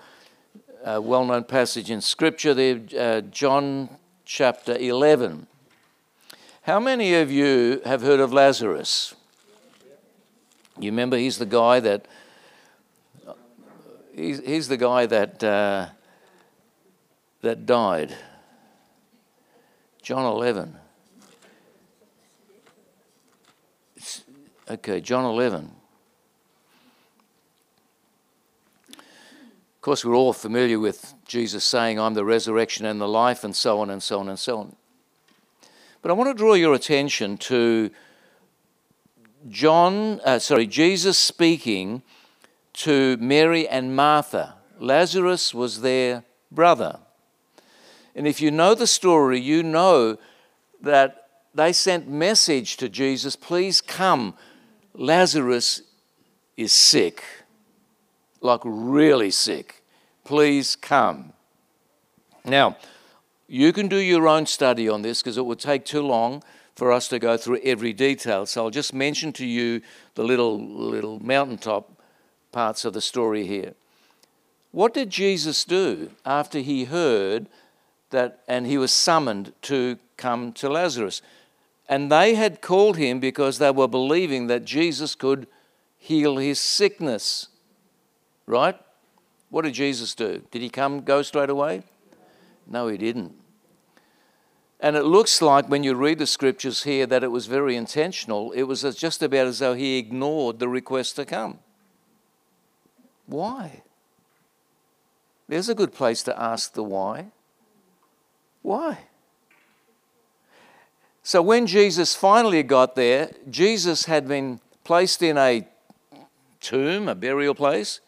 [0.84, 3.90] a well known passage in Scripture there, uh, John
[4.26, 5.48] chapter 11.
[6.64, 9.16] How many of you have heard of Lazarus?
[10.80, 12.08] You remember he's the guy that
[14.16, 15.88] he's, he's the guy that uh,
[17.42, 18.16] that died.
[20.10, 20.76] John 11.
[23.96, 24.24] It's,
[24.68, 25.70] okay, John 11.
[28.90, 28.96] Of
[29.82, 33.82] course, we're all familiar with Jesus saying, I'm the resurrection and the life, and so
[33.82, 34.76] on and so on and so on.
[36.02, 37.92] But I want to draw your attention to
[39.48, 42.02] John, uh, sorry, Jesus speaking
[42.74, 44.56] to Mary and Martha.
[44.80, 46.98] Lazarus was their brother.
[48.20, 50.18] And if you know the story, you know
[50.82, 54.36] that they sent message to Jesus, please come.
[54.94, 55.82] Lazarus
[56.58, 57.24] is sick
[58.42, 59.84] like really sick,
[60.24, 61.34] please come.
[62.46, 62.78] Now,
[63.48, 66.44] you can do your own study on this because it would take too long
[66.76, 68.46] for us to go through every detail.
[68.46, 69.82] So I'll just mention to you
[70.16, 72.02] the little, little mountaintop
[72.52, 73.74] parts of the story here.
[74.72, 77.48] What did Jesus do after he heard
[78.10, 81.22] that and he was summoned to come to Lazarus?
[81.88, 85.48] And they had called him because they were believing that Jesus could
[85.98, 87.48] heal his sickness
[88.50, 88.76] right?
[89.50, 90.42] What did Jesus do?
[90.52, 91.84] Did he come, go straight away?
[92.68, 93.34] No, he didn't.
[94.80, 98.52] And it looks like when you read the scriptures here that it was very intentional.
[98.52, 101.60] It was just about as though he ignored the request to come.
[103.28, 103.84] Why?
[105.48, 107.28] There's a good place to ask the why.
[108.62, 109.00] Why?
[111.24, 115.68] So when Jesus finally got there, Jesus had been placed in a
[116.60, 118.02] tomb, a burial place.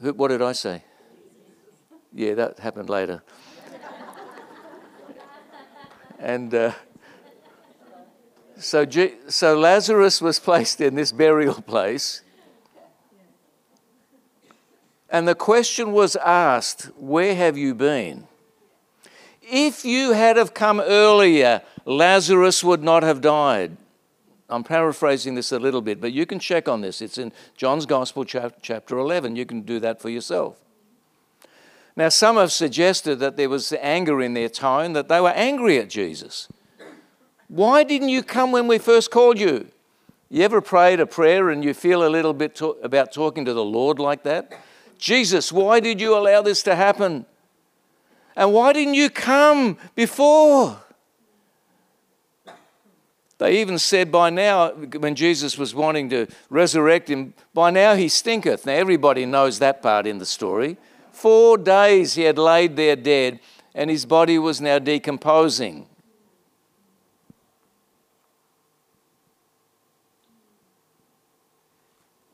[0.00, 0.82] What did I say?
[2.12, 3.22] Yeah, that happened later.
[6.18, 6.72] and uh,
[8.58, 12.20] so, G- so Lazarus was placed in this burial place.
[15.14, 18.26] And the question was asked, Where have you been?
[19.42, 23.76] If you had have come earlier, Lazarus would not have died.
[24.48, 27.00] I'm paraphrasing this a little bit, but you can check on this.
[27.00, 29.36] It's in John's Gospel, chapter 11.
[29.36, 30.58] You can do that for yourself.
[31.94, 35.78] Now, some have suggested that there was anger in their tone, that they were angry
[35.78, 36.48] at Jesus.
[37.46, 39.68] Why didn't you come when we first called you?
[40.28, 43.54] You ever prayed a prayer and you feel a little bit to- about talking to
[43.54, 44.52] the Lord like that?
[45.04, 47.26] Jesus, why did you allow this to happen?
[48.34, 50.78] And why didn't you come before?
[53.36, 58.08] They even said by now, when Jesus was wanting to resurrect him, by now he
[58.08, 58.64] stinketh.
[58.64, 60.78] Now everybody knows that part in the story
[61.12, 63.40] Four days he had laid there dead,
[63.74, 65.86] and his body was now decomposing.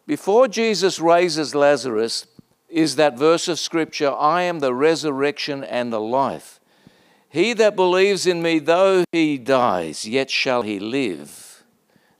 [0.07, 2.27] Before Jesus raises Lazarus,
[2.71, 6.61] is that verse of Scripture I am the resurrection and the life.
[7.29, 11.63] He that believes in me, though he dies, yet shall he live.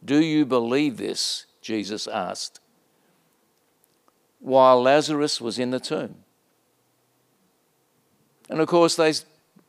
[0.05, 1.47] Do you believe this?
[1.61, 2.61] Jesus asked,
[4.39, 6.17] while Lazarus was in the tomb.
[8.49, 9.13] And of course, they,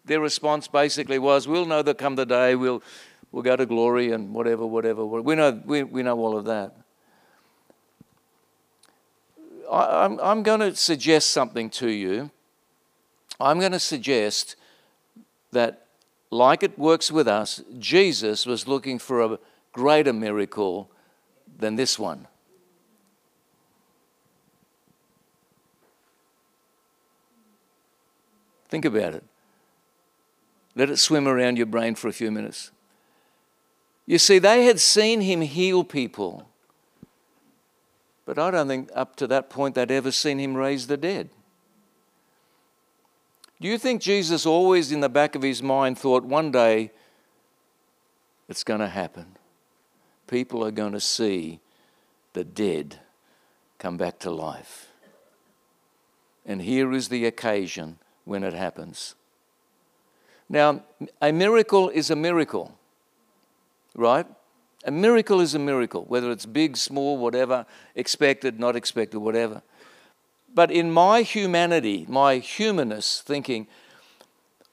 [0.05, 2.81] their response basically was, We'll know that come the day, we'll,
[3.31, 5.05] we'll go to glory and whatever, whatever.
[5.05, 6.75] We know, we, we know all of that.
[9.71, 12.29] I, I'm, I'm going to suggest something to you.
[13.39, 14.55] I'm going to suggest
[15.51, 15.87] that,
[16.29, 19.39] like it works with us, Jesus was looking for a
[19.71, 20.91] greater miracle
[21.57, 22.27] than this one.
[28.69, 29.23] Think about it.
[30.75, 32.71] Let it swim around your brain for a few minutes.
[34.05, 36.47] You see, they had seen him heal people.
[38.25, 41.29] But I don't think up to that point they'd ever seen him raise the dead.
[43.59, 46.91] Do you think Jesus always in the back of his mind thought one day
[48.49, 49.37] it's going to happen?
[50.27, 51.59] People are going to see
[52.33, 52.99] the dead
[53.77, 54.87] come back to life.
[56.45, 59.15] And here is the occasion when it happens.
[60.49, 60.83] Now,
[61.21, 62.77] a miracle is a miracle,
[63.95, 64.25] right?
[64.83, 67.65] A miracle is a miracle, whether it's big, small, whatever,
[67.95, 69.61] expected, not expected, whatever.
[70.53, 73.67] But in my humanity, my humanness thinking,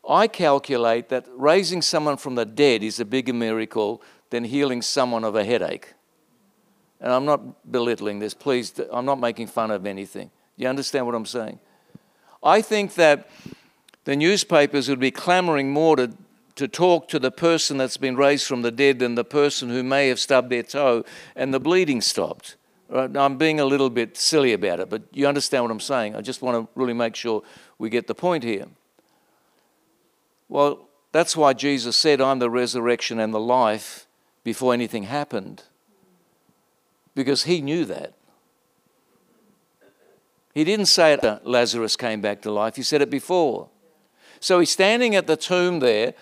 [0.08, 5.24] I calculate that raising someone from the dead is a bigger miracle than healing someone
[5.24, 5.92] of a headache.
[7.00, 10.30] And I'm not belittling this, please, I'm not making fun of anything.
[10.56, 11.60] You understand what I'm saying?
[12.42, 13.28] I think that
[14.04, 16.12] the newspapers would be clamoring more to
[16.58, 19.82] to talk to the person that's been raised from the dead than the person who
[19.82, 22.56] may have stubbed their toe and the bleeding stopped.
[22.88, 23.16] Right?
[23.16, 26.16] I'm being a little bit silly about it, but you understand what I'm saying.
[26.16, 27.42] I just want to really make sure
[27.78, 28.66] we get the point here.
[30.48, 34.06] Well, that's why Jesus said, I'm the resurrection and the life
[34.42, 35.62] before anything happened,
[37.14, 38.14] because he knew that.
[40.54, 43.68] He didn't say it, Lazarus came back to life, he said it before.
[44.40, 46.14] So he's standing at the tomb there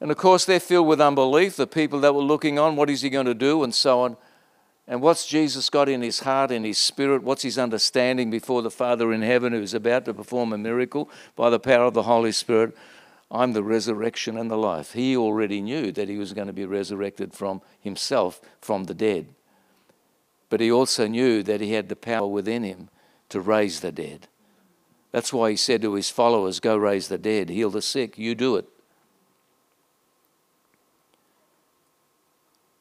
[0.00, 3.02] and of course, they're filled with unbelief, the people that were looking on, what is
[3.02, 4.16] he going to do, and so on.
[4.88, 7.22] And what's Jesus got in his heart, in his spirit?
[7.22, 11.50] What's his understanding before the Father in heaven who's about to perform a miracle by
[11.50, 12.76] the power of the Holy Spirit?
[13.30, 14.92] I'm the resurrection and the life.
[14.92, 19.26] He already knew that he was going to be resurrected from himself, from the dead.
[20.48, 22.88] But he also knew that he had the power within him
[23.30, 24.28] to raise the dead.
[25.10, 28.36] That's why he said to his followers, Go raise the dead, heal the sick, you
[28.36, 28.68] do it.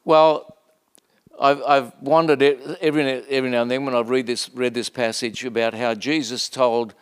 [0.06, 0.56] Well,
[1.40, 5.44] I've, I've wondered every, every now and then when I've read this, read this passage
[5.44, 6.94] about how Jesus told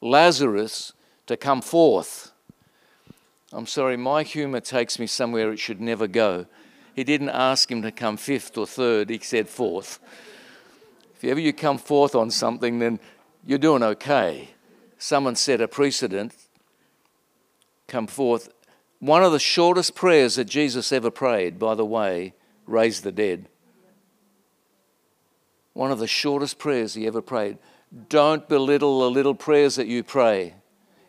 [0.00, 0.92] Lazarus
[1.26, 2.32] to come forth.
[3.52, 6.46] I'm sorry, my humour takes me somewhere it should never go.
[6.94, 9.98] He didn't ask him to come fifth or third, he said fourth.
[11.16, 13.00] If ever you come forth on something, then
[13.44, 14.50] you're doing okay.
[14.98, 16.34] Someone set a precedent,
[17.88, 18.50] come forth.
[18.98, 22.34] One of the shortest prayers that Jesus ever prayed, by the way,
[22.66, 23.48] raise the dead.
[25.72, 27.58] One of the shortest prayers he ever prayed.
[28.08, 30.54] Don't belittle the little prayers that you pray.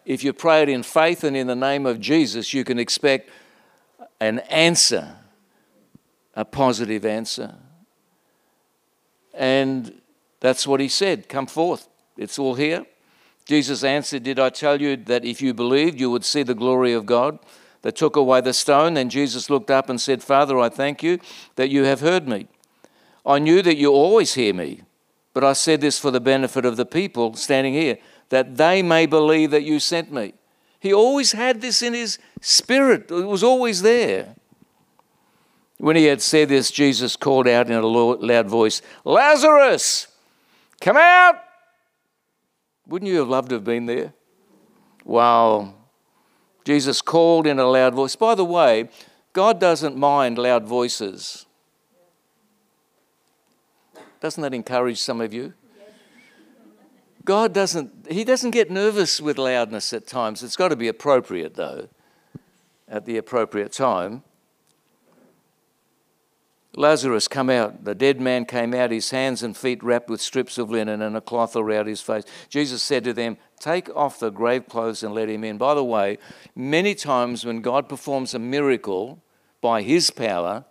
[0.05, 3.29] If you pray it in faith and in the name of Jesus, you can expect
[4.19, 5.15] an answer,
[6.35, 7.55] a positive answer.
[9.33, 10.01] And
[10.39, 11.87] that's what he said come forth.
[12.17, 12.85] It's all here.
[13.45, 16.93] Jesus answered, Did I tell you that if you believed, you would see the glory
[16.93, 17.39] of God?
[17.81, 18.93] They took away the stone.
[18.93, 21.19] Then Jesus looked up and said, Father, I thank you
[21.55, 22.47] that you have heard me.
[23.25, 24.81] I knew that you always hear me,
[25.33, 27.97] but I said this for the benefit of the people standing here,
[28.29, 30.33] that they may believe that you sent me.
[30.79, 34.35] He always had this in his spirit, it was always there.
[35.77, 40.07] When he had said this, Jesus called out in a loud voice, Lazarus,
[40.79, 41.35] come out!
[42.87, 44.13] Wouldn't you have loved to have been there?
[45.05, 45.73] Wow.
[46.63, 48.15] Jesus called in a loud voice.
[48.15, 48.89] By the way,
[49.33, 51.45] God doesn't mind loud voices.
[54.19, 55.53] Doesn't that encourage some of you?
[57.25, 60.43] God doesn't, He doesn't get nervous with loudness at times.
[60.43, 61.89] It's got to be appropriate, though,
[62.87, 64.23] at the appropriate time.
[66.75, 67.83] Lazarus, come out.
[67.83, 71.17] The dead man came out, his hands and feet wrapped with strips of linen and
[71.17, 72.23] a cloth around his face.
[72.47, 75.57] Jesus said to them, Take off the grave clothes and let him in.
[75.57, 76.17] By the way,
[76.55, 79.21] many times when God performs a miracle
[79.59, 80.65] by his power,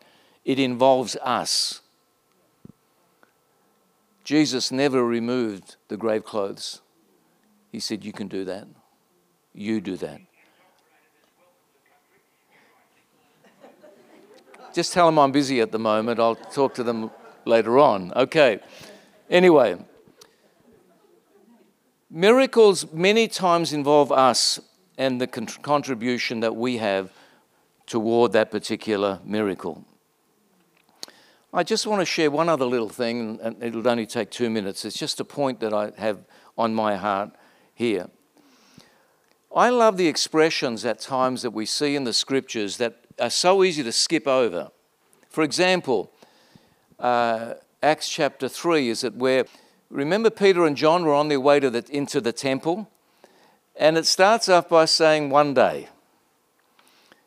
[0.44, 1.82] it involves us.
[4.24, 6.80] Jesus never removed the grave clothes.
[7.70, 8.66] He said, You can do that.
[9.52, 10.20] You do that.
[14.72, 16.20] Just tell them I'm busy at the moment.
[16.20, 17.10] I'll talk to them
[17.44, 18.12] later on.
[18.14, 18.60] Okay.
[19.28, 19.78] Anyway,
[22.10, 24.60] miracles many times involve us
[24.98, 27.10] and the contribution that we have
[27.86, 29.84] toward that particular miracle.
[31.52, 34.84] I just want to share one other little thing, and it'll only take two minutes.
[34.84, 36.18] It's just a point that I have
[36.56, 37.30] on my heart
[37.74, 38.08] here.
[39.54, 43.62] I love the expressions at times that we see in the scriptures that are so
[43.62, 44.70] easy to skip over.
[45.28, 46.10] For example,
[46.98, 49.44] uh, Acts chapter 3 is it where,
[49.90, 52.90] remember, Peter and John were on their way to the, into the temple?
[53.76, 55.88] And it starts off by saying, one day.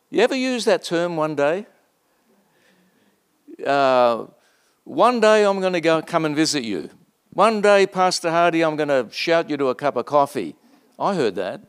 [0.10, 1.66] You ever use that term, one day?
[3.66, 4.26] Uh,
[4.84, 6.90] one day I'm going to go come and visit you.
[7.32, 10.56] One day, Pastor Hardy, I'm going to shout you to a cup of coffee.
[11.00, 11.62] I heard that.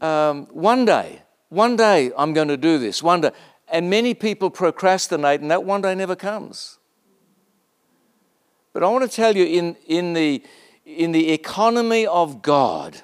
[0.00, 3.02] Um, one day, one day I'm going to do this.
[3.02, 3.30] One day.
[3.68, 6.78] And many people procrastinate, and that one day never comes.
[8.72, 10.42] But I want to tell you in, in, the,
[10.84, 13.00] in the economy of God,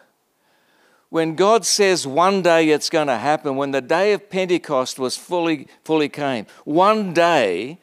[1.09, 5.17] when God says one day it's going to happen, when the day of Pentecost was
[5.17, 7.79] fully, fully came, one day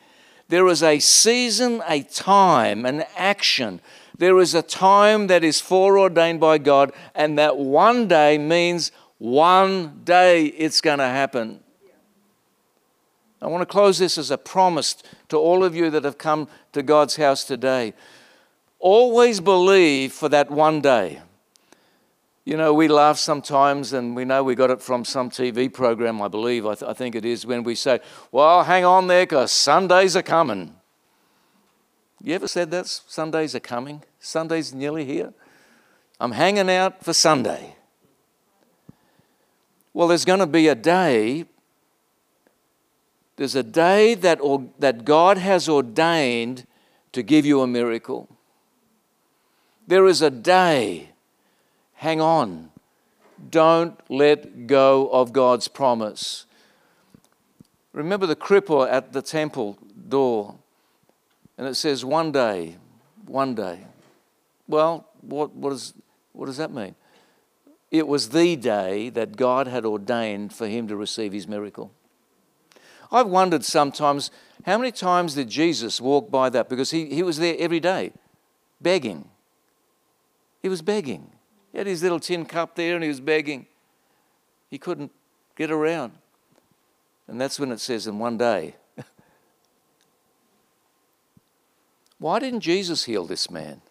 [0.47, 3.82] there is a season, a time, an action.
[4.20, 10.02] There is a time that is foreordained by God, and that one day means one
[10.04, 11.62] day it's going to happen.
[13.42, 14.98] I want to close this as a promise
[15.30, 17.94] to all of you that have come to God's house today.
[18.80, 21.22] Always believe for that one day.
[22.44, 26.22] You know, we laugh sometimes, and we know we got it from some TV program,
[26.22, 28.02] I believe, I, th- I think it is, when we say,
[28.34, 30.76] Well, hang on there, because Sundays are coming.
[32.22, 32.88] You ever said that?
[32.88, 34.04] Sundays are coming?
[34.20, 35.34] Sunday's nearly here.
[36.20, 37.76] I'm hanging out for Sunday.
[39.94, 41.46] Well, there's going to be a day,
[43.38, 46.68] there's a day that, or, that God has ordained
[47.14, 48.30] to give you a miracle.
[49.88, 51.10] There is a day,
[51.96, 52.70] hang on,
[53.50, 56.46] don't let go of God's promise.
[57.94, 60.56] Remember the cripple at the temple door,
[61.58, 62.76] and it says, one day,
[63.26, 63.80] one day.
[64.70, 65.96] Well, what, what, is,
[66.32, 66.94] what does that mean?
[67.90, 71.92] It was the day that God had ordained for him to receive his miracle.
[73.12, 74.30] I've wondered sometimes
[74.68, 76.70] how many times did Jesus walk by that?
[76.70, 78.12] Because he, he was there every day,
[78.80, 79.28] begging.
[80.62, 81.32] He was begging.
[81.72, 83.66] He had his little tin cup there and he was begging.
[84.70, 85.12] He couldn't
[85.56, 86.12] get around.
[87.28, 88.76] And that's when it says, in one day.
[92.20, 93.82] Why didn't Jesus heal this man?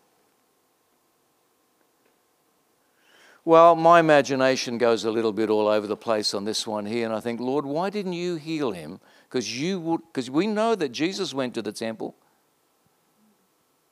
[3.49, 7.07] Well, my imagination goes a little bit all over the place on this one here,
[7.07, 9.01] and I think, Lord, why didn't you heal him?
[9.27, 12.15] Because you would, because we know that Jesus went to the temple.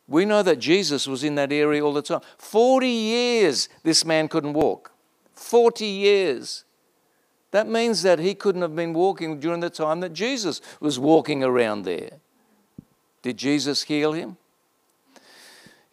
[0.06, 2.20] We know that Jesus was in that area all the time.
[2.36, 4.92] 40 years this man couldn't walk.
[5.32, 6.64] 40 years.
[7.50, 11.42] That means that he couldn't have been walking during the time that Jesus was walking
[11.42, 12.20] around there.
[13.22, 14.36] Did Jesus heal him?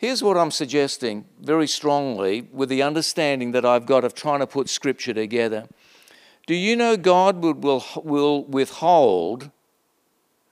[0.03, 4.45] Here's what I'm suggesting very strongly with the understanding that I've got of trying to
[4.45, 5.65] put scripture together.
[6.45, 9.49] Do you know God will, will, withhold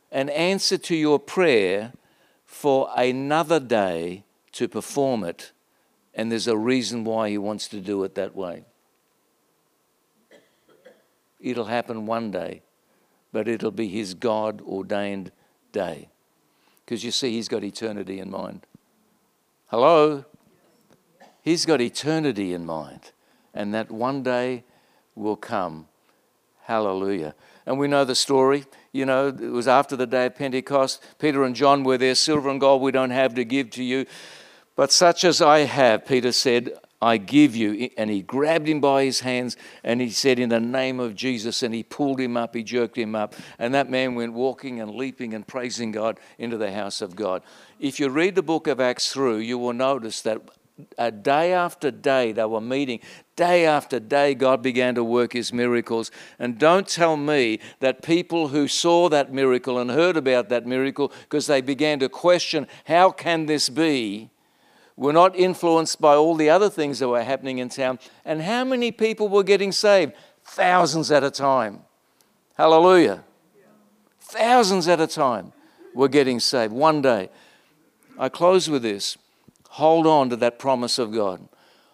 [0.10, 1.92] an answer to your prayer
[2.46, 4.24] for another day
[4.54, 5.52] to perform it?
[6.16, 8.64] And there's a reason why He wants to do it that way.
[11.42, 12.62] It'll happen one day,
[13.34, 15.34] but it'll be His God ordained
[15.74, 16.08] day.
[16.86, 18.66] Because you see, He's got eternity in mind.
[19.72, 20.26] Hello?
[21.42, 23.14] He's got eternity in mind,
[23.54, 24.66] and that one day
[25.16, 25.88] will come.
[26.64, 27.36] Hallelujah.
[27.66, 28.66] And we know the story.
[28.92, 31.02] You know, it was after the day of Pentecost.
[31.20, 32.16] Peter and John were there.
[32.16, 34.08] Silver and gold we don't have to give to you.
[34.76, 37.90] But such as I have, Peter said, I give you.
[37.98, 41.64] And he grabbed him by his hands and he said, In the name of Jesus.
[41.64, 43.36] And he pulled him up, he jerked him up.
[43.58, 47.42] And that man went walking and leaping and praising God into the house of God.
[47.82, 50.40] If you read the book of Acts through, you will notice that
[51.00, 53.00] uh, day after day, they were meeting.
[53.36, 56.12] Day after day, God began to work his miracles.
[56.38, 61.12] And don't tell me that people who saw that miracle and heard about that miracle,
[61.24, 64.30] because they began to question, how can this be?
[64.96, 67.98] Were not influenced by all the other things that were happening in town.
[68.24, 70.14] And how many people were getting saved?
[70.46, 71.80] Thousands at a time.
[72.54, 73.24] Hallelujah.
[74.20, 75.54] Thousands at a time
[75.96, 77.30] were getting saved one day.
[78.18, 79.18] I close with this.
[79.70, 81.48] Hold on to that promise of God.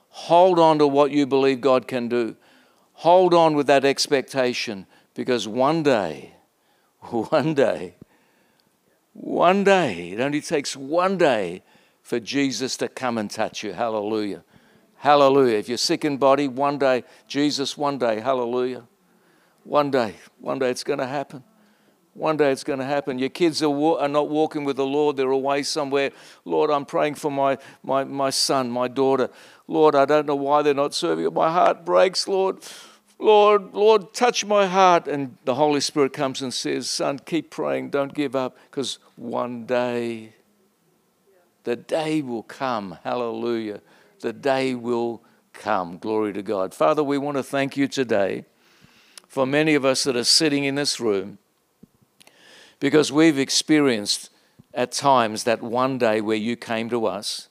[0.10, 2.36] Hold on to what you believe God can do.
[2.94, 6.34] Hold on with that expectation because one day,
[7.02, 7.96] one day,
[9.14, 11.64] one day, it only takes one day
[12.02, 13.74] for Jesus to come and touch you.
[13.74, 14.44] Hallelujah.
[14.98, 15.58] Hallelujah.
[15.58, 18.88] If you're sick in body, one day, Jesus, one day, hallelujah.
[19.64, 21.44] One day, one day it's going to happen.
[22.18, 23.20] One day it's going to happen.
[23.20, 26.10] Your kids are, wa- are not walking with the Lord, they're away somewhere.
[26.46, 29.30] Lord, I'm praying for my, my, my son, my daughter.
[29.68, 31.30] Lord, I don't know why they're not serving you.
[31.30, 32.58] My heart breaks, Lord.
[33.20, 35.08] Lord, Lord, touch my heart.
[35.08, 39.68] And the Holy Spirit comes and says, Son, keep praying, don't give up, because one
[39.68, 40.34] day,
[41.66, 42.98] the day will come.
[43.04, 43.82] Hallelujah.
[44.22, 45.22] The day will
[45.54, 46.00] come.
[46.00, 46.74] Glory to God.
[46.74, 48.46] Father, we want to thank you today
[49.28, 51.38] for many of us that are sitting in this room
[52.80, 54.30] because we've experienced
[54.74, 57.48] at times that one day where you came to us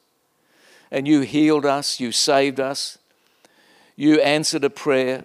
[0.91, 2.99] and you healed us, you saved us,
[3.97, 5.25] you answered a prayer,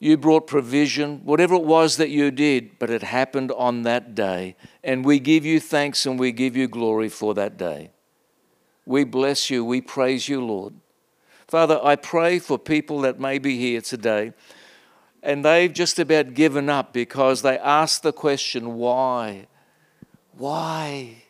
[0.00, 4.56] you brought provision, whatever it was that you did, but it happened on that day.
[4.82, 7.90] And we give you thanks and we give you glory for that day.
[8.86, 10.74] We bless you, we praise you, Lord.
[11.46, 14.32] Father, I pray for people that may be here today
[15.22, 19.46] and they've just about given up because they ask the question, why?
[20.36, 21.24] Why?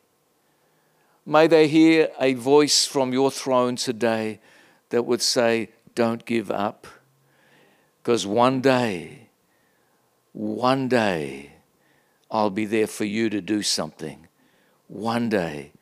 [1.27, 4.41] May they hear a voice from your throne today
[4.91, 6.87] that would say, Don't give up.
[8.03, 9.29] Because one day,
[10.33, 11.53] one day,
[12.31, 14.29] I'll be there for you to do something.
[14.87, 15.73] One day.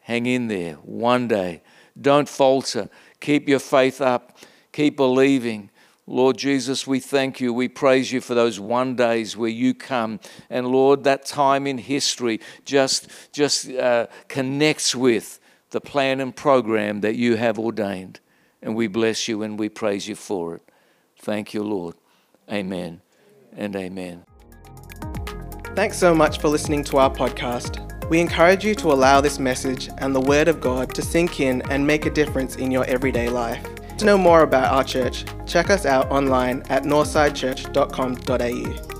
[0.00, 0.74] Hang in there.
[0.76, 1.62] One day.
[2.00, 2.88] Don't falter.
[3.20, 4.38] Keep your faith up.
[4.72, 5.70] Keep believing.
[6.08, 7.52] Lord Jesus, we thank you.
[7.52, 10.20] We praise you for those one days where you come.
[10.48, 15.38] And Lord, that time in history just, just uh, connects with
[15.68, 18.20] the plan and program that you have ordained.
[18.62, 20.62] And we bless you and we praise you for it.
[21.18, 21.94] Thank you, Lord.
[22.50, 23.02] Amen
[23.54, 24.24] and amen.
[25.76, 27.84] Thanks so much for listening to our podcast.
[28.08, 31.60] We encourage you to allow this message and the Word of God to sink in
[31.70, 33.77] and make a difference in your everyday life.
[33.98, 38.97] To know more about our church, check us out online at northsidechurch.com.au.